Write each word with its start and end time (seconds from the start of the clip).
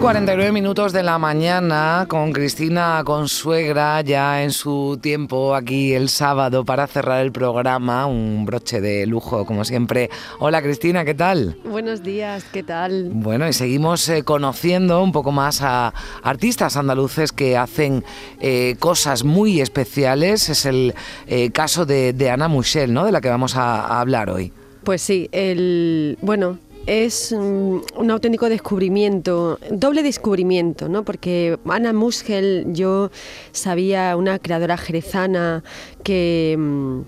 49 0.00 0.52
minutos 0.52 0.94
de 0.94 1.02
la 1.02 1.18
mañana 1.18 2.06
con 2.08 2.32
Cristina 2.32 3.02
Consuegra 3.04 4.00
ya 4.00 4.42
en 4.42 4.50
su 4.50 4.98
tiempo 5.02 5.54
aquí 5.54 5.92
el 5.92 6.08
sábado 6.08 6.64
para 6.64 6.86
cerrar 6.86 7.20
el 7.20 7.32
programa, 7.32 8.06
un 8.06 8.46
broche 8.46 8.80
de 8.80 9.06
lujo 9.06 9.44
como 9.44 9.62
siempre. 9.66 10.08
Hola 10.38 10.62
Cristina, 10.62 11.04
¿qué 11.04 11.12
tal? 11.12 11.58
Buenos 11.64 12.02
días, 12.02 12.44
¿qué 12.50 12.62
tal? 12.62 13.10
Bueno, 13.12 13.46
y 13.46 13.52
seguimos 13.52 14.08
eh, 14.08 14.22
conociendo 14.22 15.02
un 15.02 15.12
poco 15.12 15.32
más 15.32 15.60
a 15.60 15.92
artistas 16.22 16.78
andaluces 16.78 17.30
que 17.30 17.58
hacen 17.58 18.02
eh, 18.40 18.76
cosas 18.78 19.22
muy 19.22 19.60
especiales. 19.60 20.48
Es 20.48 20.64
el 20.64 20.94
eh, 21.26 21.50
caso 21.50 21.84
de, 21.84 22.14
de 22.14 22.30
Ana 22.30 22.48
Muschel, 22.48 22.94
¿no? 22.94 23.04
De 23.04 23.12
la 23.12 23.20
que 23.20 23.28
vamos 23.28 23.54
a, 23.54 23.82
a 23.82 24.00
hablar 24.00 24.30
hoy. 24.30 24.50
Pues 24.82 25.02
sí, 25.02 25.28
el 25.30 26.16
bueno, 26.22 26.58
es 26.86 27.32
mm, 27.32 27.80
un 27.96 28.10
auténtico 28.10 28.48
descubrimiento, 28.48 29.58
doble 29.70 30.02
descubrimiento, 30.02 30.88
¿no? 30.88 31.04
Porque 31.04 31.58
Ana 31.66 31.92
Muschel, 31.92 32.66
yo 32.68 33.10
sabía 33.52 34.16
una 34.16 34.38
creadora 34.38 34.76
jerezana 34.76 35.62
que 36.02 36.56
mm, 36.58 37.00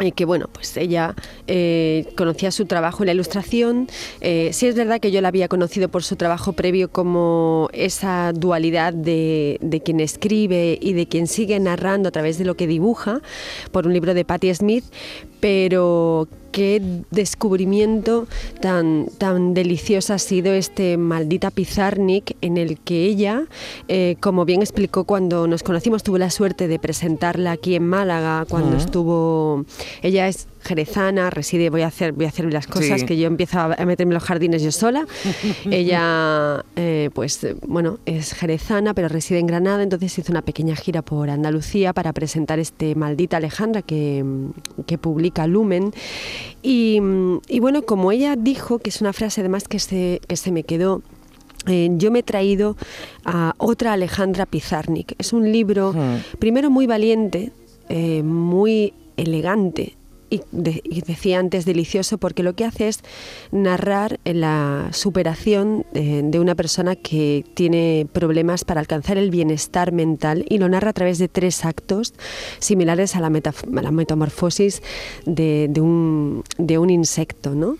y 0.00 0.12
que 0.12 0.24
bueno, 0.24 0.48
pues 0.52 0.76
ella 0.76 1.14
eh, 1.46 2.06
conocía 2.16 2.50
su 2.50 2.66
trabajo 2.66 3.02
en 3.02 3.06
la 3.06 3.12
ilustración. 3.12 3.88
Eh, 4.20 4.50
sí 4.52 4.66
es 4.66 4.74
verdad 4.74 5.00
que 5.00 5.10
yo 5.10 5.20
la 5.20 5.28
había 5.28 5.48
conocido 5.48 5.88
por 5.88 6.04
su 6.04 6.16
trabajo 6.16 6.52
previo 6.52 6.90
como 6.90 7.68
esa 7.72 8.32
dualidad 8.32 8.92
de, 8.92 9.58
de 9.60 9.80
quien 9.80 10.00
escribe 10.00 10.78
y 10.80 10.92
de 10.92 11.06
quien 11.06 11.26
sigue 11.26 11.58
narrando 11.58 12.08
a 12.08 12.12
través 12.12 12.38
de 12.38 12.44
lo 12.44 12.54
que 12.56 12.66
dibuja, 12.66 13.20
por 13.72 13.86
un 13.86 13.92
libro 13.92 14.14
de 14.14 14.24
Patti 14.24 14.54
Smith, 14.54 14.84
pero 15.40 16.28
qué 16.50 17.02
descubrimiento 17.10 18.26
tan, 18.60 19.06
tan 19.18 19.54
delicioso 19.54 20.14
ha 20.14 20.18
sido 20.18 20.52
este 20.52 20.96
maldita 20.96 21.50
Pizarnik 21.50 22.36
en 22.40 22.56
el 22.56 22.78
que 22.78 23.04
ella, 23.04 23.44
eh, 23.88 24.16
como 24.20 24.44
bien 24.44 24.60
explicó 24.60 25.04
cuando 25.04 25.46
nos 25.46 25.62
conocimos, 25.62 26.02
tuve 26.02 26.18
la 26.18 26.30
suerte 26.30 26.68
de 26.68 26.78
presentarla 26.78 27.52
aquí 27.52 27.74
en 27.74 27.86
Málaga 27.86 28.46
cuando 28.48 28.76
estuvo, 28.76 29.64
ella 30.02 30.28
es 30.28 30.48
jerezana, 30.68 31.30
reside, 31.30 31.70
voy 31.70 31.82
a 31.82 31.86
hacer, 31.88 32.12
voy 32.12 32.26
a 32.26 32.28
hacer 32.28 32.52
las 32.52 32.66
cosas 32.66 33.00
Sí. 33.00 33.06
que 33.06 33.16
yo 33.18 33.26
empiezo 33.26 33.58
a 33.58 33.68
meterme 33.86 34.12
en 34.12 34.14
los 34.14 34.22
jardines 34.24 34.62
yo 34.62 34.70
sola. 34.72 35.06
ella, 35.70 36.64
eh, 36.76 37.10
pues 37.14 37.42
eh, 37.44 37.56
bueno, 37.66 37.98
es 38.06 38.32
jerezana, 38.34 38.94
pero 38.94 39.08
reside 39.08 39.38
en 39.38 39.46
Granada, 39.46 39.82
entonces 39.82 40.16
hizo 40.18 40.30
una 40.32 40.42
pequeña 40.42 40.76
gira 40.76 41.02
por 41.02 41.30
Andalucía 41.30 41.92
para 41.92 42.12
presentar 42.12 42.58
este 42.58 42.94
maldita 42.94 43.38
Alejandra 43.38 43.82
que, 43.82 44.22
mm, 44.24 44.82
que 44.86 44.98
publica 44.98 45.46
Lumen. 45.46 45.92
Y, 46.62 47.00
mm, 47.00 47.38
y 47.48 47.60
bueno, 47.60 47.82
como 47.82 48.12
ella 48.12 48.36
dijo, 48.36 48.78
que 48.78 48.90
es 48.90 49.00
una 49.00 49.12
frase 49.12 49.40
además 49.40 49.66
que 49.68 49.78
se, 49.78 50.20
que 50.28 50.36
se 50.36 50.52
me 50.52 50.62
quedó. 50.64 51.02
eh, 51.66 51.88
yo 51.98 52.10
me 52.10 52.20
he 52.20 52.22
traído 52.22 52.76
a 53.24 53.52
otra 53.58 53.92
Alejandra 53.92 54.46
Pizarnik. 54.46 55.14
Es 55.18 55.32
un 55.32 55.50
libro, 55.52 55.92
Hmm. 55.92 56.18
primero 56.38 56.70
muy 56.70 56.86
valiente, 56.86 57.50
eh, 57.90 58.22
muy 58.22 58.94
elegante 59.16 59.96
y, 60.30 60.42
de- 60.52 60.80
y 60.84 61.00
decía 61.02 61.38
antes 61.38 61.64
delicioso 61.64 62.18
porque 62.18 62.42
lo 62.42 62.54
que 62.54 62.64
hace 62.64 62.88
es 62.88 63.00
narrar 63.52 64.18
la 64.24 64.88
superación 64.92 65.86
de 65.92 66.38
una 66.40 66.54
persona 66.54 66.96
que 66.96 67.44
tiene 67.54 68.06
problemas 68.12 68.64
para 68.64 68.80
alcanzar 68.80 69.16
el 69.18 69.30
bienestar 69.30 69.92
mental 69.92 70.44
y 70.48 70.58
lo 70.58 70.68
narra 70.68 70.90
a 70.90 70.92
través 70.92 71.18
de 71.18 71.28
tres 71.28 71.64
actos 71.64 72.14
similares 72.58 73.16
a 73.16 73.20
la, 73.20 73.30
metamorfosis 73.30 74.82
de, 75.26 75.70
un, 75.80 76.42
de 76.58 76.78
un 76.78 76.90
insecto, 76.90 77.54
¿no? 77.54 77.76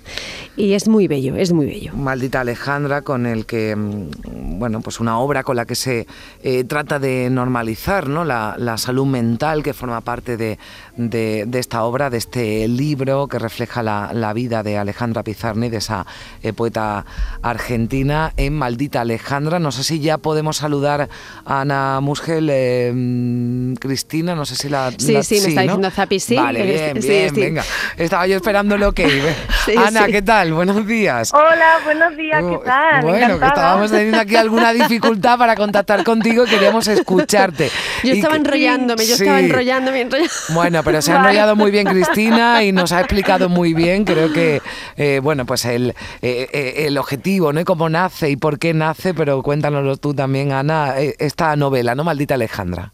Y 0.57 0.73
es 0.73 0.89
muy 0.89 1.07
bello, 1.09 1.37
es 1.37 1.53
muy 1.53 1.67
bello. 1.67 1.93
Maldita 1.95 2.41
Alejandra, 2.41 3.03
con 3.03 3.27
el 3.27 3.47
que, 3.47 3.75
mm, 3.77 4.59
bueno, 4.59 4.81
pues 4.81 5.01
una 5.01 5.19
obra 5.19 5.43
con 5.43 5.57
la 5.57 5.67
que 5.67 5.75
se 5.75 6.07
eh, 6.43 6.65
trata 6.65 6.99
de 6.99 7.29
normalizar 7.31 8.09
¿no? 8.09 8.25
la, 8.25 8.55
la 8.59 8.77
salud 8.79 9.07
mental 9.07 9.63
que 9.63 9.73
forma 9.75 10.01
parte 10.01 10.37
de- 10.37 10.59
de 10.97 11.59
esta 11.59 11.85
obra, 11.85 12.11
de 12.11 12.19
este 12.19 12.38
libro 12.69 13.27
que 13.29 13.39
refleja 13.39 13.83
la, 13.83 14.11
la 14.13 14.33
vida 14.33 14.63
de 14.63 14.79
Alejandra 14.79 15.23
Pizarni, 15.23 15.69
de 15.69 15.79
esa 15.79 16.07
eh, 16.43 16.53
poeta 16.53 17.05
argentina, 17.43 18.33
en 18.37 18.55
Maldita 18.55 19.01
Alejandra. 19.01 19.59
No 19.59 19.73
sé 19.73 19.85
si 19.85 20.01
ya 20.01 20.19
podemos 20.19 20.57
saludar 20.59 21.09
a 21.45 21.61
Ana 21.61 22.01
Musgel, 22.01 22.49
eh, 22.53 22.93
mm, 22.95 23.75
Cristina, 23.75 24.35
no 24.35 24.45
sé 24.45 24.55
si 24.57 24.69
la... 24.69 24.91
Sí, 24.97 25.13
la- 25.13 25.23
sí, 25.23 25.41
me 25.41 25.49
está 25.49 25.61
¿no? 25.61 25.63
diciendo 25.63 25.91
Zapi, 25.91 26.21
sí. 26.21 26.37
Vale, 26.37 26.63
bien, 26.63 27.03
sí, 27.03 27.09
bien, 27.09 27.35
sí. 27.35 27.41
venga. 27.41 27.65
Estaba 27.97 28.27
yo 28.27 28.37
esperando 28.37 28.77
lo 28.77 28.93
que 28.93 29.03
iba. 29.09 29.31
Sí, 29.69 29.75
Ana, 29.77 30.07
sí. 30.07 30.13
¿qué 30.13 30.23
tal? 30.23 30.55
Buenos 30.55 30.87
días. 30.87 31.31
Hola, 31.35 31.79
buenos 31.85 32.17
días, 32.17 32.41
¿qué 32.43 32.57
Uh, 32.57 32.61
tal? 32.65 33.03
Bueno, 33.03 33.39
que 33.39 33.45
estábamos 33.47 33.91
teniendo 33.91 34.19
aquí 34.19 34.35
alguna 34.35 34.73
dificultad 34.73 35.37
para 35.37 35.55
contactar 35.57 36.05
contigo 36.05 36.47
y 36.47 36.49
queríamos 36.49 36.89
escucharte. 36.89 37.71
Yo 38.03 38.15
Y 38.15 38.17
estaba 38.19 38.33
que- 38.35 38.41
enrollándome, 38.41 39.05
yo 39.07 39.17
Sí. 39.17 39.23
estaba 39.25 39.41
enrollándome, 39.41 40.01
enrollándome. 40.01 40.31
Bueno, 40.55 40.83
pero 40.83 41.03
se 41.03 41.13
ha 41.13 41.17
enrollado 41.17 41.55
muy 41.55 41.71
bien 41.71 41.87
Cristina 41.87 42.28
y 42.63 42.73
nos 42.73 42.93
ha 42.93 43.01
explicado 43.01 43.49
muy 43.49 43.75
bien, 43.75 44.05
creo 44.05 44.33
que, 44.33 44.61
eh, 44.97 45.21
bueno, 45.23 45.45
pues 45.47 45.65
el, 45.65 45.91
eh, 46.23 46.49
eh, 46.53 46.87
el 46.87 46.99
objetivo, 46.99 47.53
¿no? 47.53 47.61
Y 47.61 47.65
cómo 47.65 47.89
nace 47.89 48.31
y 48.31 48.37
por 48.37 48.59
qué 48.59 48.75
nace, 48.75 49.15
pero 49.15 49.43
cuéntanoslo 49.43 49.97
tú 49.97 50.15
también, 50.15 50.53
Ana, 50.53 50.99
eh, 51.01 51.15
esta 51.19 51.55
novela, 51.57 51.95
¿no? 51.95 52.05
Maldita 52.05 52.35
Alejandra. 52.35 52.93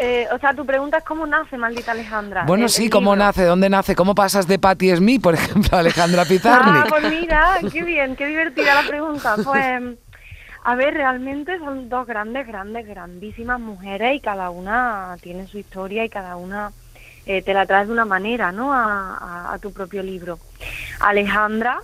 Eh, 0.00 0.26
o 0.32 0.38
sea, 0.38 0.54
tu 0.54 0.64
pregunta 0.64 0.98
es 0.98 1.04
cómo 1.04 1.26
nace 1.26 1.56
Maldita 1.58 1.92
Alejandra. 1.92 2.44
Bueno, 2.46 2.64
el- 2.64 2.70
sí, 2.70 2.84
el 2.84 2.90
¿cómo 2.90 3.14
nace? 3.14 3.44
¿Dónde 3.44 3.68
nace? 3.68 3.94
¿Cómo 3.94 4.14
pasas 4.14 4.46
de 4.48 4.58
Patti 4.58 4.94
Smith, 4.96 5.20
por 5.22 5.34
ejemplo, 5.34 5.76
a 5.76 5.80
Alejandra 5.80 6.22
Ah, 6.22 6.26
Pizarnik? 6.26 6.88
pues 6.88 7.10
mira, 7.10 7.56
qué 7.70 7.82
bien, 7.84 8.16
qué 8.16 8.26
divertida 8.26 8.74
la 8.74 8.88
pregunta. 8.88 9.36
Pues, 9.44 9.82
a 10.64 10.74
ver, 10.76 10.94
realmente 10.94 11.58
son 11.58 11.88
dos 11.90 12.06
grandes, 12.06 12.46
grandes, 12.46 12.86
grandísimas 12.86 13.60
mujeres 13.60 14.16
y 14.16 14.20
cada 14.20 14.48
una 14.48 15.16
tiene 15.20 15.46
su 15.46 15.58
historia 15.58 16.04
y 16.04 16.08
cada 16.08 16.36
una 16.36 16.72
eh, 17.26 17.42
te 17.42 17.54
la 17.54 17.66
traes 17.66 17.86
de 17.86 17.92
una 17.92 18.04
manera, 18.04 18.52
¿no? 18.52 18.72
A, 18.72 19.56
tu 19.60 19.72
propio 19.72 20.02
libro. 20.02 20.38
Alejandra 21.00 21.80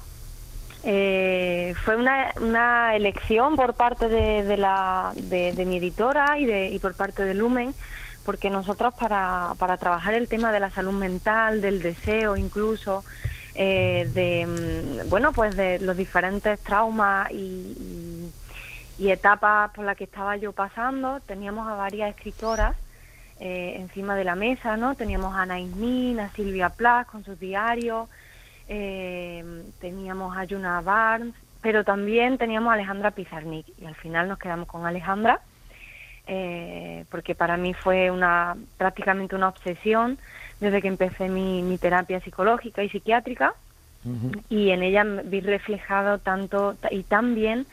eh, 0.85 1.75
fue 1.85 1.97
una, 1.97 2.33
una 2.41 2.97
elección 2.97 3.57
por 3.57 3.75
parte 3.75 4.09
de, 4.09 4.57
la, 4.57 5.13
de 5.15 5.65
mi 5.67 5.77
editora 5.79 6.39
y, 6.39 6.47
de, 6.47 6.69
y 6.71 6.79
por 6.79 6.95
parte 6.95 7.25
de 7.25 7.35
Lumen, 7.35 7.75
porque 8.25 8.51
nosotros 8.51 8.95
para, 8.95 9.53
para 9.59 9.77
trabajar 9.77 10.15
el 10.15 10.29
tema 10.29 10.53
de 10.53 10.61
la 10.61 10.71
salud 10.71 10.93
mental, 10.93 11.61
del 11.61 11.83
deseo 11.83 12.37
incluso, 12.37 13.05
eh, 13.55 14.09
de, 14.15 14.47
mm, 15.05 15.09
bueno, 15.09 15.33
pues 15.33 15.57
de 15.57 15.79
los 15.81 15.97
diferentes 15.97 16.59
traumas 16.61 17.31
y, 17.31 17.35
y- 17.37 18.33
y 19.01 19.11
etapas 19.13 19.71
por 19.71 19.85
las 19.85 19.97
que 19.97 20.05
estaba 20.05 20.37
yo 20.37 20.53
pasando, 20.53 21.21
teníamos 21.21 21.69
a 21.69 21.75
varias 21.75 22.11
escritoras 22.11 22.75
eh, 23.41 23.77
encima 23.79 24.17
de 24.17 24.25
la 24.25 24.35
mesa, 24.35 24.77
¿no? 24.77 24.95
Teníamos 24.95 25.35
a 25.35 25.43
Ana 25.43 25.57
a 25.57 26.31
Silvia 26.31 26.71
Plath 26.71 27.07
con 27.09 27.25
sus 27.25 27.39
diarios, 27.39 28.09
eh, 28.69 29.63
teníamos 29.81 30.37
a 30.37 30.45
Yuna 30.45 30.81
Barnes, 30.81 31.35
pero 31.61 31.85
también 31.85 32.39
teníamos 32.39 32.71
a 32.71 32.75
Alejandra 32.75 33.11
Pizarnik 33.11 33.67
y 33.79 33.87
al 33.87 33.95
final 33.97 34.29
nos 34.29 34.39
quedamos 34.39 34.69
con 34.69 34.87
Alejandra 34.87 35.41
eh, 36.27 37.05
porque 37.11 37.35
para 37.35 37.57
mí 37.57 37.73
fue 37.75 38.11
una 38.11 38.57
prácticamente 38.77 39.35
una 39.35 39.49
obsesión 39.49 40.19
desde 40.61 40.83
que 40.83 40.89
empecé 40.89 41.29
mi, 41.29 41.63
mi 41.63 41.79
terapia 41.79 42.21
psicológica 42.21 42.83
y 42.83 42.91
psiquiátrica 42.91 43.55
y 44.49 44.71
en 44.71 44.83
ella 44.83 45.05
me 45.05 45.23
vi 45.23 45.41
reflejado 45.41 46.19
tanto 46.19 46.75
ta- 46.75 46.93
y 46.93 47.03
también 47.03 47.67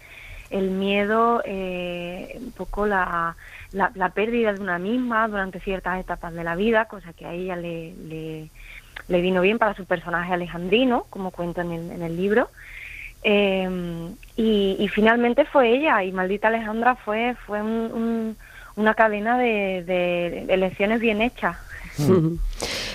el 0.50 0.70
miedo, 0.72 1.42
eh, 1.46 2.38
un 2.40 2.52
poco 2.52 2.86
la, 2.86 3.36
la, 3.72 3.92
la 3.96 4.10
pérdida 4.10 4.54
de 4.54 4.60
una 4.62 4.78
misma 4.80 5.28
durante 5.28 5.60
ciertas 5.60 6.00
etapas 6.00 6.34
de 6.34 6.44
la 6.44 6.56
vida, 6.56 6.86
cosa 6.86 7.14
que 7.14 7.26
a 7.26 7.34
ella 7.34 7.56
le, 7.56 7.94
le, 8.08 8.50
le 9.08 9.22
vino 9.22 9.42
bien 9.42 9.58
para 9.58 9.74
su 9.74 9.86
personaje 9.86 10.34
alejandrino, 10.34 11.06
como 11.10 11.32
cuento 11.32 11.62
en 11.62 11.72
el, 11.72 11.92
en 11.92 12.02
el 12.04 12.16
libro. 12.16 12.50
Eh, 13.24 13.68
y, 14.36 14.76
y 14.80 14.88
finalmente 14.90 15.46
fue 15.46 15.70
ella, 15.70 16.04
y 16.04 16.12
Maldita 16.12 16.50
Alejandra 16.50 16.96
fue, 16.96 17.36
fue 17.46 17.62
un- 17.62 17.92
un- 17.94 18.38
una 18.76 18.94
cadena 18.94 19.38
de, 19.40 19.84
de 19.84 20.46
elecciones 20.54 21.00
bien 21.00 21.22
hechas. 21.22 21.58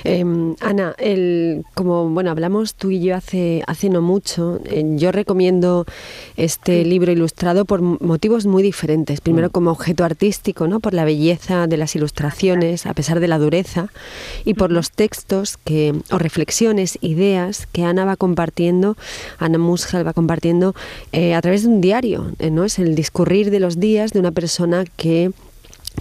Em, 0.05 0.55
Ana, 0.61 0.95
el, 0.99 1.65
como 1.75 2.09
bueno 2.09 2.31
hablamos 2.31 2.75
tú 2.75 2.91
y 2.91 3.01
yo 3.01 3.17
hace 3.17 3.63
hace 3.67 3.89
no 3.89 4.03
mucho, 4.03 4.61
eh, 4.65 4.85
yo 4.97 5.13
recomiendo 5.13 5.85
este 6.37 6.85
libro 6.85 7.13
ilustrado 7.13 7.65
por 7.65 7.83
motivos 7.83 8.47
muy 8.47 8.63
diferentes. 8.63 9.21
Primero 9.21 9.49
Mm. 9.49 9.51
como 9.51 9.71
objeto 9.71 10.05
artístico, 10.05 10.67
¿no? 10.67 10.81
Por 10.81 10.95
la 10.95 11.05
belleza 11.05 11.67
de 11.67 11.77
las 11.77 11.95
ilustraciones, 11.97 12.87
a 12.87 12.95
pesar 12.95 13.21
de 13.21 13.29
la 13.29 13.39
dureza, 13.39 13.89
y 14.45 14.55
por 14.55 14.71
los 14.71 14.91
textos 14.91 15.57
que 15.57 15.95
o 16.11 16.19
reflexiones, 16.19 16.99
ideas 17.01 17.67
que 17.73 17.85
Ana 17.85 18.05
va 18.05 18.17
compartiendo, 18.17 18.97
Ana 19.39 19.59
Musgel 19.59 20.07
va 20.07 20.13
compartiendo 20.13 20.75
eh, 21.13 21.35
a 21.35 21.41
través 21.43 21.63
de 21.63 21.69
un 21.69 21.81
diario, 21.81 22.33
eh, 22.39 22.51
¿no? 22.51 22.65
Es 22.65 22.79
el 22.79 22.95
discurrir 22.95 23.51
de 23.51 23.61
los 23.61 23.79
días 23.79 24.13
de 24.13 24.21
una 24.21 24.31
persona 24.31 24.85
que 24.97 25.33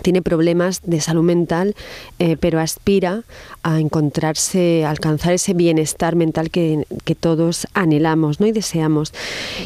tiene 0.01 0.21
problemas 0.21 0.81
de 0.83 1.01
salud 1.01 1.23
mental, 1.23 1.75
eh, 2.19 2.37
pero 2.39 2.59
aspira 2.59 3.23
a 3.63 3.79
encontrarse, 3.79 4.85
a 4.85 4.91
alcanzar 4.91 5.33
ese 5.33 5.53
bienestar 5.53 6.15
mental 6.15 6.49
que, 6.51 6.85
que 7.03 7.15
todos 7.15 7.67
anhelamos 7.73 8.39
¿no? 8.39 8.47
y 8.47 8.51
deseamos. 8.51 9.13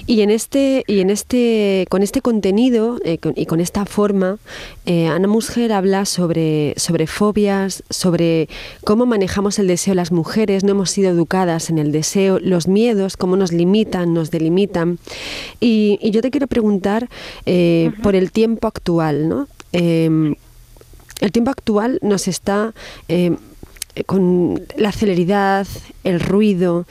Y 0.07 0.21
en 0.21 0.31
este, 0.31 0.83
y 0.87 0.99
en 1.01 1.09
este, 1.09 1.85
con 1.89 2.01
este 2.03 2.21
contenido 2.21 2.99
eh, 3.05 3.17
con- 3.19 3.33
y 3.35 3.45
con 3.45 3.59
esta 3.59 3.85
forma, 3.85 4.37
eh, 4.85 5.07
Ana 5.07 5.27
Musger 5.27 5.71
habla 5.71 6.05
sobre, 6.05 6.73
sobre 6.77 7.05
fobias, 7.07 7.83
sobre 7.89 8.49
cómo 8.83 9.05
manejamos 9.05 9.59
el 9.59 9.67
deseo 9.67 9.93
las 9.93 10.11
mujeres, 10.11 10.63
no 10.63 10.71
hemos 10.71 10.89
sido 10.89 11.11
educadas 11.11 11.69
en 11.69 11.77
el 11.77 11.91
deseo, 11.91 12.39
los 12.39 12.67
miedos, 12.67 13.17
cómo 13.17 13.35
nos 13.35 13.51
limitan, 13.51 14.13
nos 14.13 14.31
delimitan. 14.31 14.97
Y, 15.59 15.99
y 16.01 16.11
yo 16.11 16.21
te 16.21 16.31
quiero 16.31 16.47
preguntar 16.47 17.09
por 18.01 18.15
el 18.15 18.31
tiempo 18.31 18.67
actual, 18.67 19.27
¿no? 19.29 19.47
Eh, 19.73 20.35
el 21.19 21.31
tiempo 21.31 21.51
actual 21.51 21.99
nos 22.01 22.27
está 22.27 22.73
eh, 23.07 23.35
con 24.05 24.61
la 24.75 24.91
celeridad, 24.91 25.67
el 26.03 26.19
ruido, 26.19 26.85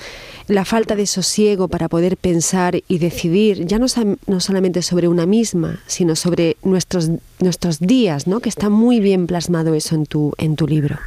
la 0.46 0.64
falta 0.64 0.94
de 0.94 1.06
sosiego 1.06 1.68
para 1.68 1.88
poder 1.88 2.16
pensar 2.16 2.76
y 2.86 2.98
decidir, 2.98 3.66
ya 3.66 3.78
no, 3.78 3.86
no 4.26 4.40
solamente 4.40 4.82
sobre 4.82 5.08
una 5.08 5.26
misma, 5.26 5.80
sino 5.86 6.16
sobre 6.16 6.56
nuestros, 6.62 7.10
nuestros 7.40 7.80
días, 7.80 8.26
¿no? 8.26 8.40
que 8.40 8.48
está 8.48 8.68
muy 8.68 9.00
bien 9.00 9.26
plasmado 9.26 9.74
eso 9.74 9.94
en 9.94 10.06
tu, 10.06 10.32
en 10.38 10.56
tu 10.56 10.66
libro. 10.66 10.98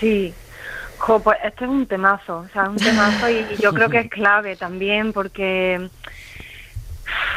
Sí, 0.00 0.32
Jo, 0.98 1.22
este 1.44 1.64
es 1.64 1.70
un 1.70 1.86
temazo, 1.86 2.38
o 2.38 2.48
sea, 2.52 2.70
un 2.70 2.76
temazo 2.76 3.28
y 3.28 3.44
yo 3.60 3.74
creo 3.74 3.90
que 3.90 3.98
es 3.98 4.10
clave 4.10 4.56
también 4.56 5.12
porque 5.12 5.90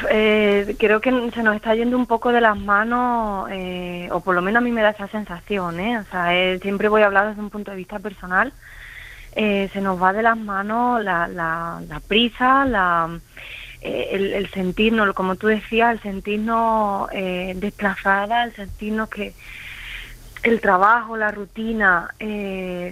eh, 0.09 0.75
creo 0.79 1.01
que 1.01 1.11
se 1.31 1.43
nos 1.43 1.55
está 1.55 1.75
yendo 1.75 1.97
un 1.97 2.05
poco 2.05 2.31
de 2.31 2.41
las 2.41 2.57
manos, 2.57 3.49
eh, 3.51 4.07
o 4.11 4.19
por 4.21 4.35
lo 4.35 4.41
menos 4.41 4.61
a 4.61 4.63
mí 4.63 4.71
me 4.71 4.81
da 4.81 4.91
esa 4.91 5.07
sensación, 5.07 5.79
¿eh? 5.79 5.99
O 5.99 6.03
sea, 6.11 6.35
eh, 6.35 6.59
siempre 6.59 6.87
voy 6.87 7.01
a 7.01 7.07
hablar 7.07 7.29
desde 7.29 7.41
un 7.41 7.49
punto 7.49 7.71
de 7.71 7.77
vista 7.77 7.99
personal, 7.99 8.53
eh, 9.35 9.69
se 9.73 9.81
nos 9.81 10.01
va 10.01 10.13
de 10.13 10.23
las 10.23 10.37
manos 10.37 11.03
la, 11.03 11.27
la, 11.27 11.81
la 11.87 11.99
prisa, 11.99 12.65
la, 12.65 13.19
eh, 13.81 14.09
el, 14.11 14.33
el 14.33 14.49
sentirnos, 14.49 15.13
como 15.13 15.35
tú 15.35 15.47
decías, 15.47 15.93
el 15.93 16.01
sentirnos 16.01 17.09
eh, 17.11 17.53
desplazada, 17.55 18.43
el 18.45 18.53
sentirnos 18.55 19.09
que 19.09 19.33
el 20.43 20.61
trabajo, 20.61 21.17
la 21.17 21.31
rutina, 21.31 22.13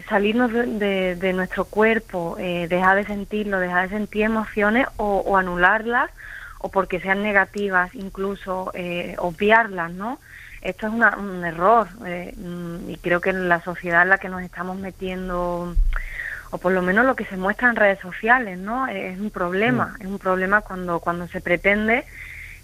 salirnos 0.10 0.52
de, 0.52 1.32
nuestro 1.34 1.66
cuerpo, 1.66 2.36
dejar 2.38 2.98
de 2.98 3.06
sentirlo, 3.06 3.60
dejar 3.60 3.88
de 3.88 3.98
sentir 3.98 4.24
emociones 4.24 4.88
o, 4.98 5.20
o 5.20 5.38
anularlas 5.38 6.10
o 6.66 6.70
porque 6.70 7.00
sean 7.00 7.22
negativas, 7.22 7.94
incluso 7.94 8.72
eh, 8.74 9.14
obviarlas, 9.20 9.92
¿no? 9.92 10.18
Esto 10.62 10.88
es 10.88 10.94
una- 10.94 11.16
un 11.16 11.46
error 11.46 11.88
eh, 12.08 12.34
mm, 12.36 12.90
y 12.90 12.98
creo 12.98 13.22
que 13.22 13.30
en 13.30 13.48
la 13.48 13.62
sociedad 13.62 14.02
en 14.02 14.10
la 14.10 14.18
que 14.18 14.30
nos 14.30 14.42
estamos 14.42 14.76
metiendo, 14.76 15.76
o 16.50 16.58
por 16.58 16.72
lo 16.72 16.82
menos 16.82 17.06
lo 17.06 17.16
que 17.16 17.26
se 17.26 17.38
muestra 17.38 17.70
en 17.70 17.76
redes 17.76 18.00
sociales, 18.00 18.58
¿no? 18.58 18.88
Es 18.88 19.20
un 19.20 19.30
problema, 19.30 19.96
es 20.00 20.08
un 20.08 20.18
problema 20.18 20.62
cuando, 20.62 21.00
cuando 21.02 21.28
se 21.28 21.40
pretende 21.40 22.04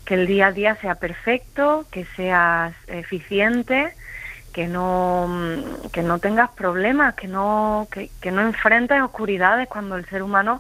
que 0.04 0.16
el 0.16 0.26
día 0.26 0.48
a 0.48 0.52
día 0.52 0.76
sea 0.82 0.96
perfecto, 0.96 1.86
que 1.92 2.08
seas 2.16 2.74
eficiente, 2.88 3.94
que 4.52 4.68
no 4.68 5.28
mm, 5.30 5.90
que 5.94 6.02
no 6.02 6.18
tengas 6.18 6.50
problemas, 6.58 7.14
que 7.14 7.28
no 7.28 7.88
que, 7.92 8.10
que 8.20 8.32
no 8.32 8.42
enfrentes 8.42 9.00
oscuridades 9.00 9.68
cuando 9.68 9.96
el 9.96 10.08
ser 10.08 10.24
humano 10.24 10.60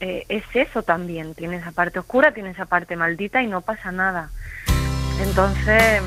eh, 0.00 0.24
es 0.28 0.44
eso 0.54 0.82
también, 0.82 1.34
tiene 1.34 1.56
esa 1.56 1.72
parte 1.72 1.98
oscura, 1.98 2.32
tiene 2.32 2.50
esa 2.50 2.66
parte 2.66 2.96
maldita 2.96 3.42
y 3.42 3.46
no 3.46 3.60
pasa 3.60 3.92
nada. 3.92 4.30
Entonces 5.22 6.02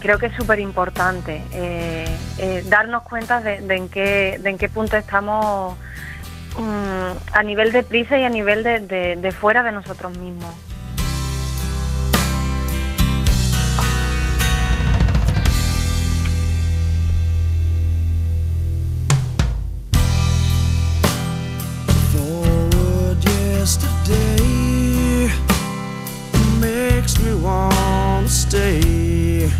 creo 0.00 0.18
que 0.18 0.26
es 0.26 0.34
súper 0.36 0.60
importante 0.60 1.42
eh, 1.52 2.06
eh, 2.38 2.62
darnos 2.68 3.02
cuenta 3.04 3.40
de, 3.40 3.56
en 3.74 3.88
qué 3.88 4.38
de 4.40 4.50
en 4.50 4.58
qué 4.58 4.68
punto 4.68 4.96
estamos 4.96 5.76
mm, 6.58 7.32
a 7.36 7.42
nivel 7.42 7.72
de 7.72 7.82
prisa 7.82 8.18
y 8.18 8.24
a 8.24 8.28
nivel 8.28 8.62
de- 8.62 9.16
de 9.16 9.32
fuera 9.32 9.62
de 9.62 9.72
nosotros 9.72 10.16
mismos. 10.18 10.54
Stay. 28.26 29.50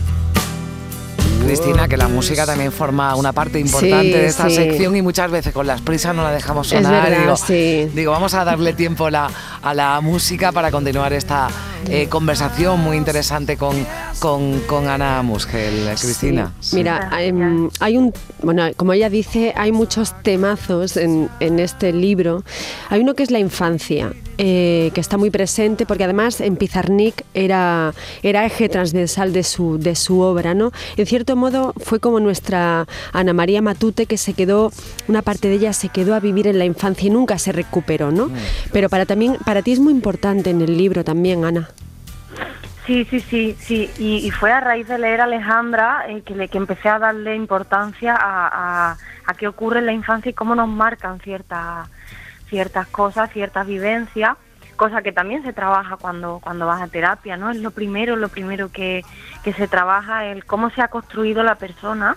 Cristina, 1.44 1.86
que 1.88 1.98
la 1.98 2.08
música 2.08 2.46
también 2.46 2.72
forma 2.72 3.14
una 3.16 3.32
parte 3.34 3.58
importante 3.60 4.02
Sí, 4.02 4.10
de 4.12 4.26
esta 4.26 4.48
sí. 4.48 4.54
sección 4.56 4.96
y 4.96 5.02
muchas 5.02 5.30
veces 5.30 5.52
con 5.52 5.66
las 5.66 5.82
prisas 5.82 6.14
no 6.14 6.22
la 6.22 6.30
dejamos 6.30 6.72
Es 6.72 6.82
sonar. 6.82 7.04
verdad, 7.10 7.20
digo, 7.20 7.36
sí. 7.36 7.90
digo, 7.94 8.12
vamos 8.12 8.32
a 8.32 8.44
darle 8.44 8.72
tiempo 8.72 9.10
la- 9.10 9.30
a 9.62 9.74
la 9.74 10.00
música 10.00 10.52
para 10.52 10.70
continuar 10.70 11.12
esta 11.12 11.48
eh, 11.86 12.08
conversación 12.08 12.80
muy 12.80 12.96
interesante 12.96 13.58
con, 13.58 13.86
con, 14.18 14.60
con 14.60 14.88
Ana 14.88 15.22
Musgel, 15.22 15.88
Cristina. 16.00 16.52
Sí. 16.60 16.76
Mira, 16.76 16.98
Gracias. 17.10 17.20
em, 17.22 17.70
hay 17.80 17.96
un, 17.96 18.12
bueno, 18.42 18.64
como 18.76 18.92
ella 18.92 19.10
dice, 19.10 19.52
hay 19.56 19.72
muchos 19.72 20.14
temazos 20.22 20.96
en, 20.96 21.28
en 21.40 21.60
este 21.60 21.92
libro. 21.92 22.44
Hay 22.90 23.00
uno 23.00 23.14
que 23.14 23.22
es 23.22 23.30
la 23.30 23.38
infancia, 23.38 24.12
eh, 24.38 24.90
que 24.94 25.00
está 25.00 25.16
muy 25.16 25.30
presente, 25.30 25.86
porque 25.86 26.04
además 26.04 26.40
en 26.40 26.56
Pizarnik 26.56 27.24
era, 27.34 27.94
era 28.22 28.44
eje 28.44 28.68
transversal 28.68 29.32
de 29.32 29.42
su, 29.44 29.78
de 29.78 29.94
su 29.94 30.20
obra, 30.20 30.54
¿no? 30.54 30.72
En 30.96 31.06
cierto 31.06 31.36
modo 31.36 31.72
fue 31.76 32.00
como 32.00 32.20
nuestra 32.20 32.86
Ana 33.12 33.32
María 33.32 33.62
Matute, 33.62 34.06
que 34.06 34.16
se 34.16 34.32
quedó, 34.34 34.72
una 35.08 35.22
parte 35.22 35.48
de 35.48 35.54
ella 35.54 35.72
se 35.72 35.88
quedó 35.88 36.14
a 36.14 36.20
vivir 36.20 36.46
en 36.46 36.58
la 36.58 36.64
infancia 36.64 37.06
y 37.06 37.10
nunca 37.10 37.38
se 37.38 37.52
recuperó, 37.52 38.10
¿no? 38.10 38.30
Pero 38.72 38.88
para, 38.88 39.06
también, 39.06 39.36
para 39.44 39.62
ti 39.62 39.72
es 39.72 39.78
muy 39.78 39.92
importante 39.92 40.50
en 40.50 40.60
el 40.62 40.76
libro 40.76 41.04
también, 41.04 41.44
Ana. 41.44 41.70
Sí, 42.86 43.06
sí, 43.06 43.20
sí, 43.20 43.56
sí. 43.58 43.90
Y, 43.98 44.26
y 44.26 44.30
fue 44.30 44.52
a 44.52 44.60
raíz 44.60 44.86
de 44.88 44.98
leer 44.98 45.22
a 45.22 45.24
Alejandra 45.24 46.04
eh, 46.08 46.22
que, 46.22 46.34
le, 46.34 46.48
que 46.48 46.58
empecé 46.58 46.88
a 46.88 46.98
darle 46.98 47.34
importancia 47.34 48.14
a, 48.14 48.90
a, 48.90 48.96
a 49.26 49.34
qué 49.34 49.48
ocurre 49.48 49.78
en 49.78 49.86
la 49.86 49.92
infancia 49.92 50.30
y 50.30 50.34
cómo 50.34 50.54
nos 50.54 50.68
marcan 50.68 51.18
ciertas 51.20 51.88
ciertas 52.54 52.86
cosas, 52.86 53.32
ciertas 53.32 53.66
vivencias, 53.66 54.36
cosa 54.76 55.02
que 55.02 55.12
también 55.12 55.42
se 55.42 55.52
trabaja 55.52 55.96
cuando, 55.96 56.40
cuando 56.42 56.66
vas 56.66 56.82
a 56.82 56.88
terapia, 56.88 57.36
¿no? 57.36 57.50
Es 57.50 57.56
lo 57.56 57.70
primero, 57.70 58.16
lo 58.16 58.28
primero 58.28 58.70
que, 58.70 59.04
se 59.44 59.68
trabaja, 59.68 60.26
el 60.26 60.44
cómo 60.44 60.70
se 60.70 60.80
ha 60.80 60.88
construido 60.88 61.42
la 61.42 61.56
persona, 61.56 62.16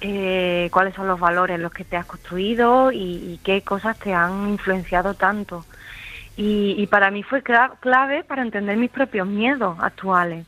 eh, 0.00 0.68
cuáles 0.72 0.94
son 0.94 1.08
los 1.08 1.20
valores 1.20 1.60
los 1.60 1.72
que 1.72 1.84
te 1.84 1.96
has 1.96 2.06
construido 2.06 2.90
y, 2.90 2.98
y 2.98 3.40
qué 3.44 3.62
cosas 3.62 3.98
te 3.98 4.14
han 4.14 4.48
influenciado 4.48 5.14
tanto. 5.14 5.64
Y, 6.36 6.74
y 6.78 6.86
para 6.86 7.10
mí 7.10 7.22
fue 7.22 7.42
cla- 7.42 7.78
clave 7.80 8.24
para 8.24 8.42
entender 8.42 8.76
mis 8.76 8.90
propios 8.90 9.26
miedos 9.26 9.76
actuales. 9.80 10.46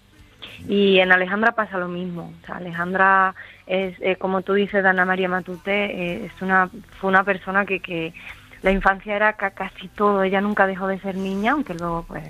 Y 0.66 0.98
en 0.98 1.12
Alejandra 1.12 1.52
pasa 1.52 1.78
lo 1.78 1.88
mismo. 1.88 2.32
O 2.42 2.46
sea, 2.46 2.56
Alejandra 2.56 3.34
es, 3.66 3.96
eh, 4.00 4.16
como 4.16 4.42
tú 4.42 4.54
dices, 4.54 4.82
de 4.82 4.88
Ana 4.88 5.04
María 5.04 5.28
Matute, 5.28 5.70
eh, 5.84 6.24
es 6.26 6.42
una, 6.42 6.68
fue 7.00 7.10
una 7.10 7.24
persona 7.24 7.64
que, 7.66 7.80
que 7.80 8.12
la 8.62 8.70
infancia 8.72 9.14
era 9.14 9.34
ca- 9.34 9.50
casi 9.52 9.88
todo. 9.88 10.22
Ella 10.22 10.40
nunca 10.40 10.66
dejó 10.66 10.86
de 10.86 11.00
ser 11.00 11.16
niña, 11.16 11.52
aunque 11.52 11.74
luego 11.74 12.04
pues 12.08 12.24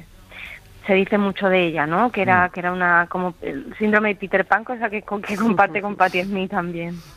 se 0.86 0.94
dice 0.94 1.16
mucho 1.18 1.48
de 1.48 1.66
ella, 1.68 1.86
¿no? 1.86 2.10
Que 2.10 2.22
era, 2.22 2.48
que 2.48 2.60
era 2.60 2.72
una 2.72 3.06
como 3.08 3.34
el 3.42 3.74
síndrome 3.78 4.08
de 4.10 4.14
Peter 4.16 4.44
Pan, 4.46 4.64
cosa 4.64 4.90
que, 4.90 5.02
que 5.26 5.36
comparte 5.36 5.80
con 5.80 5.94
Patti 5.96 6.22
Smith 6.22 6.50
también. 6.50 7.00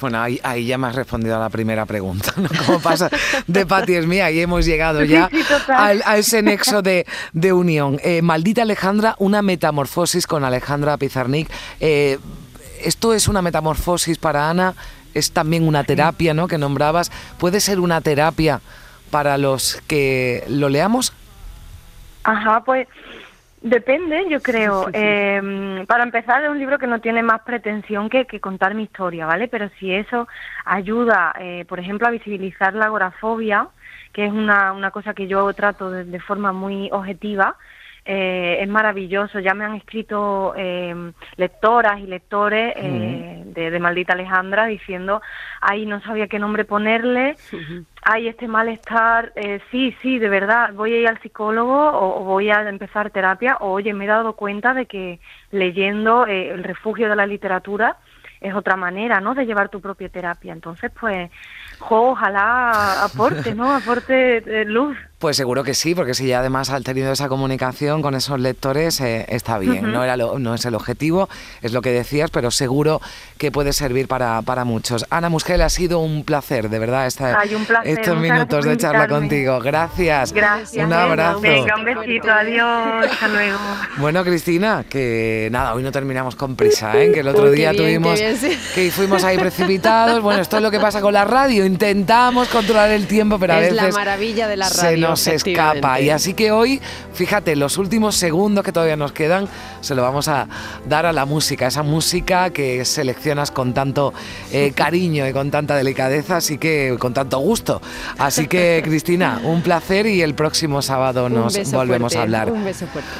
Bueno, 0.00 0.22
ahí, 0.22 0.40
ahí 0.42 0.64
ya 0.66 0.78
me 0.78 0.86
has 0.86 0.94
respondido 0.94 1.36
a 1.36 1.40
la 1.40 1.50
primera 1.50 1.84
pregunta, 1.84 2.32
¿no? 2.36 2.48
¿Cómo 2.64 2.80
pasa 2.80 3.10
de 3.46 3.66
Patti 3.66 4.00
mía? 4.06 4.26
Ahí 4.26 4.40
hemos 4.40 4.64
llegado 4.64 5.02
ya 5.04 5.28
Sí, 5.28 5.38
sí, 5.42 5.44
total. 5.48 5.76
al- 5.76 6.02
a, 6.06 6.16
ese 6.16 6.40
nexo 6.40 6.80
de, 6.82 7.04
de 7.32 7.52
unión. 7.52 7.98
Eh, 8.02 8.22
Maldita 8.22 8.62
Alejandra, 8.62 9.16
una 9.18 9.42
metamorfosis 9.42 10.26
con 10.26 10.44
Alejandra 10.44 10.96
Pizarnik. 10.96 11.50
Eh, 11.80 12.18
esto 12.82 13.12
es 13.12 13.28
una 13.28 13.42
metamorfosis 13.42 14.16
para 14.18 14.48
Ana, 14.48 14.74
es 15.12 15.32
también 15.32 15.66
una 15.66 15.84
terapia, 15.84 16.32
¿no? 16.32 16.48
Que 16.48 16.56
nombrabas. 16.56 17.10
¿Puede 17.36 17.60
ser 17.60 17.80
una 17.80 18.00
terapia 18.00 18.60
para 19.10 19.36
los 19.36 19.82
que 19.86 20.44
lo 20.48 20.68
leamos? 20.70 21.12
Ajá, 22.24 22.62
pues 22.64 22.86
Depende, 23.62 24.26
yo 24.30 24.40
creo. 24.40 24.88
Eh, 24.92 25.84
para 25.86 26.02
empezar, 26.02 26.42
es 26.42 26.48
un 26.48 26.58
libro 26.58 26.78
que 26.78 26.86
no 26.86 27.00
tiene 27.00 27.22
más 27.22 27.42
pretensión 27.42 28.08
que, 28.08 28.24
que 28.24 28.40
contar 28.40 28.74
mi 28.74 28.84
historia, 28.84 29.26
¿vale? 29.26 29.48
Pero 29.48 29.68
si 29.78 29.92
eso 29.92 30.26
ayuda, 30.64 31.34
eh, 31.38 31.66
por 31.68 31.78
ejemplo, 31.78 32.08
a 32.08 32.10
visibilizar 32.10 32.72
la 32.72 32.86
agorafobia, 32.86 33.68
que 34.14 34.24
es 34.24 34.32
una, 34.32 34.72
una 34.72 34.90
cosa 34.90 35.12
que 35.12 35.26
yo 35.26 35.52
trato 35.52 35.90
de, 35.90 36.04
de 36.04 36.20
forma 36.20 36.52
muy 36.52 36.88
objetiva, 36.90 37.56
eh, 38.06 38.58
es 38.60 38.68
maravilloso. 38.68 39.40
Ya 39.40 39.52
me 39.52 39.64
han 39.64 39.74
escrito 39.74 40.54
eh, 40.56 41.12
lectoras 41.36 42.00
y 42.00 42.06
lectores 42.06 42.72
eh, 42.76 43.39
de, 43.52 43.70
de 43.70 43.80
Maldita 43.80 44.14
Alejandra 44.14 44.66
diciendo, 44.66 45.22
ay, 45.60 45.86
no 45.86 46.00
sabía 46.00 46.28
qué 46.28 46.38
nombre 46.38 46.64
ponerle, 46.64 47.36
ay, 48.02 48.28
este 48.28 48.48
malestar, 48.48 49.32
eh, 49.36 49.60
sí, 49.70 49.94
sí, 50.02 50.18
de 50.18 50.28
verdad, 50.28 50.72
voy 50.74 50.94
a 50.94 50.98
ir 50.98 51.08
al 51.08 51.20
psicólogo 51.20 51.90
o, 51.90 52.20
o 52.20 52.24
voy 52.24 52.50
a 52.50 52.68
empezar 52.68 53.10
terapia, 53.10 53.56
o 53.60 53.72
oye, 53.72 53.92
me 53.92 54.04
he 54.04 54.08
dado 54.08 54.34
cuenta 54.34 54.74
de 54.74 54.86
que 54.86 55.20
leyendo 55.50 56.26
eh, 56.26 56.50
El 56.50 56.64
refugio 56.64 57.08
de 57.08 57.16
la 57.16 57.26
literatura 57.26 57.96
es 58.40 58.54
otra 58.54 58.76
manera, 58.76 59.20
¿no?, 59.20 59.34
de 59.34 59.44
llevar 59.44 59.68
tu 59.68 59.80
propia 59.80 60.08
terapia. 60.08 60.52
Entonces, 60.52 60.90
pues, 60.98 61.30
jo, 61.78 62.12
ojalá 62.12 63.04
aporte, 63.04 63.54
¿no?, 63.54 63.74
aporte 63.74 64.38
eh, 64.38 64.64
luz. 64.64 64.96
Pues 65.20 65.36
seguro 65.36 65.62
que 65.64 65.74
sí, 65.74 65.94
porque 65.94 66.14
si 66.14 66.26
ya 66.28 66.38
además 66.40 66.70
has 66.70 66.82
tenido 66.82 67.12
esa 67.12 67.28
comunicación 67.28 68.00
con 68.00 68.14
esos 68.14 68.40
lectores, 68.40 69.02
eh, 69.02 69.26
está 69.28 69.58
bien. 69.58 69.92
no, 69.92 70.02
era 70.02 70.16
lo- 70.16 70.38
no 70.38 70.54
es 70.54 70.64
el 70.64 70.74
objetivo, 70.74 71.28
es 71.60 71.74
lo 71.74 71.82
que 71.82 71.90
decías, 71.90 72.30
pero 72.30 72.50
seguro 72.50 73.02
que 73.36 73.52
puede 73.52 73.74
servir 73.74 74.08
para, 74.08 74.40
para 74.40 74.64
muchos. 74.64 75.04
Ana 75.10 75.28
Musgel, 75.28 75.60
ha 75.60 75.68
sido 75.68 75.98
un 75.98 76.24
placer, 76.24 76.70
de 76.70 76.78
verdad, 76.78 77.06
esta- 77.06 77.38
Ay, 77.38 77.54
un 77.54 77.66
placer, 77.66 77.98
estos 78.00 78.16
minutos 78.18 78.64
de 78.64 78.78
charla 78.78 79.08
contigo. 79.08 79.60
Gracias. 79.60 80.32
Gracias. 80.32 80.86
Un 80.86 80.92
abrazo. 80.94 81.40
Venga, 81.40 81.74
un 81.76 81.84
besito, 81.84 82.30
adiós, 82.32 83.04
hasta 83.12 83.28
luego. 83.28 83.58
Bueno, 83.98 84.24
Cristina, 84.24 84.86
que 84.88 85.50
nada, 85.52 85.74
hoy 85.74 85.82
no 85.82 85.92
terminamos 85.92 86.34
con 86.34 86.56
prisa, 86.56 86.98
¿eh? 86.98 87.12
que 87.12 87.20
el 87.20 87.28
otro 87.28 87.50
Uy, 87.50 87.56
día 87.56 87.72
bien, 87.72 87.82
tuvimos 87.82 88.18
bien, 88.18 88.58
que 88.74 88.90
fuimos 88.90 89.22
ahí 89.24 89.36
precipitados. 89.36 90.22
Bueno, 90.22 90.40
esto 90.40 90.56
es 90.56 90.62
lo 90.62 90.70
que 90.70 90.80
pasa 90.80 91.02
con 91.02 91.12
la 91.12 91.26
radio. 91.26 91.66
Intentamos 91.66 92.48
controlar 92.48 92.88
el 92.90 93.06
tiempo, 93.06 93.38
pero 93.38 93.52
a 93.52 93.60
Es 93.60 93.74
la 93.74 93.82
veces 93.82 93.94
maravilla 93.96 94.48
de 94.48 94.56
la 94.56 94.68
radio, 94.70 95.09
nos 95.10 95.26
escapa. 95.26 96.00
Y 96.00 96.10
así 96.10 96.34
que 96.34 96.52
hoy, 96.52 96.80
fíjate, 97.12 97.56
los 97.56 97.78
últimos 97.78 98.16
segundos 98.16 98.64
que 98.64 98.72
todavía 98.72 98.96
nos 98.96 99.12
quedan, 99.12 99.48
se 99.80 99.94
lo 99.94 100.02
vamos 100.02 100.28
a 100.28 100.48
dar 100.88 101.06
a 101.06 101.12
la 101.12 101.24
música, 101.26 101.66
esa 101.66 101.82
música 101.82 102.50
que 102.50 102.84
seleccionas 102.84 103.50
con 103.50 103.74
tanto 103.74 104.12
eh, 104.52 104.72
cariño 104.74 105.26
y 105.26 105.32
con 105.32 105.50
tanta 105.50 105.76
delicadeza, 105.76 106.36
así 106.36 106.58
que 106.58 106.96
con 106.98 107.14
tanto 107.14 107.38
gusto. 107.38 107.80
Así 108.18 108.46
que, 108.46 108.80
Cristina, 108.84 109.40
un 109.44 109.62
placer 109.62 110.06
y 110.06 110.22
el 110.22 110.34
próximo 110.34 110.82
sábado 110.82 111.28
nos 111.28 111.70
volvemos 111.72 112.16
a 112.16 112.22
hablar. 112.22 112.50
Un 112.50 112.64
beso 112.64 112.86
fuerte. 112.86 113.10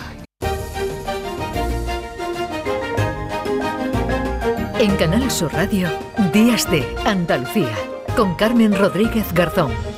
En 4.78 4.96
Canal 4.96 5.30
Sur 5.30 5.52
Radio, 5.52 5.88
Días 6.32 6.70
de 6.70 6.82
Andalucía, 7.04 7.74
con 8.16 8.34
Carmen 8.34 8.74
Rodríguez 8.74 9.30
Garzón. 9.34 9.89